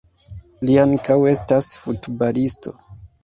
[0.69, 2.73] Li ankaŭ estas futbalisto.